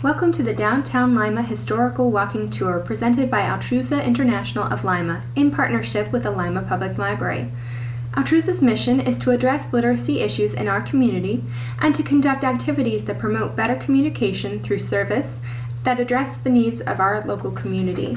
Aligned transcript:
Welcome 0.00 0.30
to 0.34 0.44
the 0.44 0.54
Downtown 0.54 1.16
Lima 1.16 1.42
Historical 1.42 2.12
Walking 2.12 2.50
Tour 2.50 2.78
presented 2.78 3.28
by 3.28 3.40
Altrusa 3.40 4.04
International 4.04 4.62
of 4.62 4.84
Lima 4.84 5.24
in 5.34 5.50
partnership 5.50 6.12
with 6.12 6.22
the 6.22 6.30
Lima 6.30 6.62
Public 6.62 6.96
Library. 6.96 7.50
Altrusa's 8.12 8.62
mission 8.62 9.00
is 9.00 9.18
to 9.18 9.32
address 9.32 9.72
literacy 9.72 10.20
issues 10.20 10.54
in 10.54 10.68
our 10.68 10.80
community 10.80 11.42
and 11.80 11.96
to 11.96 12.04
conduct 12.04 12.44
activities 12.44 13.06
that 13.06 13.18
promote 13.18 13.56
better 13.56 13.74
communication 13.74 14.60
through 14.60 14.78
service 14.78 15.38
that 15.82 15.98
address 15.98 16.38
the 16.38 16.50
needs 16.50 16.80
of 16.80 17.00
our 17.00 17.24
local 17.26 17.50
community. 17.50 18.16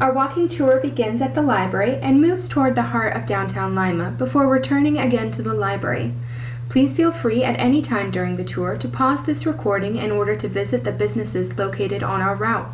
Our 0.00 0.12
walking 0.12 0.48
tour 0.48 0.80
begins 0.80 1.20
at 1.20 1.36
the 1.36 1.42
library 1.42 2.00
and 2.02 2.20
moves 2.20 2.48
toward 2.48 2.74
the 2.74 2.82
heart 2.90 3.14
of 3.14 3.26
downtown 3.26 3.76
Lima 3.76 4.10
before 4.10 4.48
returning 4.48 4.98
again 4.98 5.30
to 5.32 5.42
the 5.42 5.54
library. 5.54 6.14
Please 6.70 6.92
feel 6.92 7.10
free 7.10 7.42
at 7.42 7.58
any 7.58 7.82
time 7.82 8.12
during 8.12 8.36
the 8.36 8.44
tour 8.44 8.76
to 8.76 8.88
pause 8.88 9.24
this 9.24 9.44
recording 9.44 9.96
in 9.96 10.12
order 10.12 10.36
to 10.36 10.46
visit 10.46 10.84
the 10.84 10.92
businesses 10.92 11.58
located 11.58 12.04
on 12.04 12.20
our 12.20 12.36
route. 12.36 12.70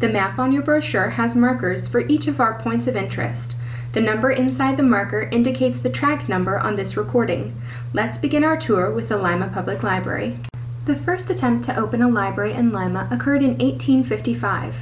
The 0.00 0.10
map 0.10 0.38
on 0.38 0.52
your 0.52 0.62
brochure 0.62 1.10
has 1.10 1.34
markers 1.34 1.88
for 1.88 2.00
each 2.00 2.26
of 2.26 2.38
our 2.38 2.60
points 2.60 2.86
of 2.86 2.96
interest. 2.96 3.56
The 3.92 4.02
number 4.02 4.30
inside 4.30 4.76
the 4.76 4.82
marker 4.82 5.22
indicates 5.22 5.80
the 5.80 5.88
track 5.88 6.28
number 6.28 6.58
on 6.58 6.76
this 6.76 6.98
recording. 6.98 7.58
Let's 7.94 8.18
begin 8.18 8.44
our 8.44 8.58
tour 8.58 8.90
with 8.90 9.08
the 9.08 9.16
Lima 9.16 9.48
Public 9.48 9.82
Library. 9.82 10.38
The 10.84 10.94
first 10.94 11.30
attempt 11.30 11.64
to 11.64 11.78
open 11.78 12.02
a 12.02 12.08
library 12.10 12.52
in 12.52 12.72
Lima 12.72 13.08
occurred 13.10 13.42
in 13.42 13.56
1855. 13.56 14.74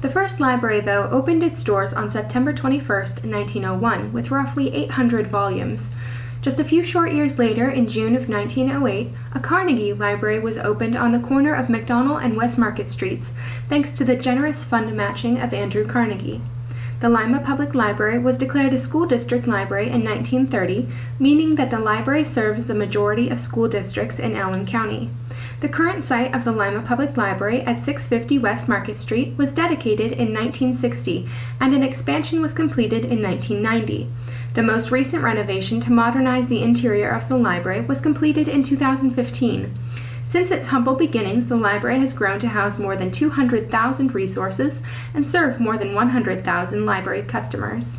The 0.00 0.08
first 0.08 0.40
library, 0.40 0.80
though, 0.80 1.10
opened 1.10 1.42
its 1.42 1.62
doors 1.62 1.92
on 1.92 2.10
September 2.10 2.54
21, 2.54 2.86
1901, 2.88 4.12
with 4.14 4.30
roughly 4.30 4.74
800 4.74 5.26
volumes. 5.26 5.90
Just 6.46 6.60
a 6.60 6.64
few 6.64 6.84
short 6.84 7.10
years 7.10 7.40
later, 7.40 7.68
in 7.68 7.88
June 7.88 8.14
of 8.14 8.28
1908, 8.28 9.08
a 9.34 9.40
Carnegie 9.40 9.92
Library 9.92 10.38
was 10.38 10.56
opened 10.56 10.94
on 10.94 11.10
the 11.10 11.18
corner 11.18 11.52
of 11.52 11.66
McDonel 11.66 12.22
and 12.22 12.36
West 12.36 12.56
Market 12.56 12.88
Streets, 12.88 13.32
thanks 13.68 13.90
to 13.90 14.04
the 14.04 14.14
generous 14.14 14.62
fund 14.62 14.96
matching 14.96 15.40
of 15.40 15.52
Andrew 15.52 15.84
Carnegie. 15.84 16.40
The 17.00 17.08
Lima 17.08 17.40
Public 17.40 17.74
Library 17.74 18.20
was 18.20 18.36
declared 18.36 18.72
a 18.72 18.78
school 18.78 19.06
district 19.06 19.48
library 19.48 19.88
in 19.88 20.04
1930, 20.04 20.86
meaning 21.18 21.56
that 21.56 21.72
the 21.72 21.80
library 21.80 22.24
serves 22.24 22.66
the 22.66 22.74
majority 22.74 23.28
of 23.28 23.40
school 23.40 23.66
districts 23.66 24.20
in 24.20 24.36
Allen 24.36 24.66
County. 24.66 25.10
The 25.58 25.68
current 25.68 26.04
site 26.04 26.32
of 26.32 26.44
the 26.44 26.52
Lima 26.52 26.82
Public 26.82 27.16
Library 27.16 27.62
at 27.62 27.82
650 27.82 28.38
West 28.38 28.68
Market 28.68 29.00
Street 29.00 29.36
was 29.36 29.50
dedicated 29.50 30.12
in 30.12 30.32
1960, 30.32 31.28
and 31.60 31.74
an 31.74 31.82
expansion 31.82 32.40
was 32.40 32.54
completed 32.54 33.04
in 33.04 33.20
1990. 33.20 34.06
The 34.56 34.62
most 34.62 34.90
recent 34.90 35.22
renovation 35.22 35.82
to 35.82 35.92
modernize 35.92 36.46
the 36.46 36.62
interior 36.62 37.10
of 37.10 37.28
the 37.28 37.36
library 37.36 37.82
was 37.82 38.00
completed 38.00 38.48
in 38.48 38.62
2015. 38.62 39.70
Since 40.26 40.50
its 40.50 40.68
humble 40.68 40.94
beginnings, 40.94 41.48
the 41.48 41.56
library 41.56 42.00
has 42.00 42.14
grown 42.14 42.40
to 42.40 42.48
house 42.48 42.78
more 42.78 42.96
than 42.96 43.12
200,000 43.12 44.14
resources 44.14 44.80
and 45.12 45.28
serve 45.28 45.60
more 45.60 45.76
than 45.76 45.92
100,000 45.92 46.86
library 46.86 47.20
customers. 47.20 47.94